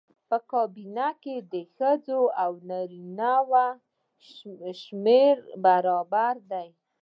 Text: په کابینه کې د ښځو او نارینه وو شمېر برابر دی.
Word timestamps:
په 0.29 0.37
کابینه 0.51 1.07
کې 1.23 1.35
د 1.53 1.55
ښځو 1.75 2.21
او 2.43 2.51
نارینه 2.69 3.33
وو 3.49 3.67
شمېر 4.81 5.35
برابر 5.65 6.35
دی. 6.51 6.69